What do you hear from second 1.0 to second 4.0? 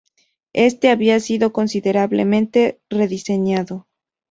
sido considerablemente rediseñado.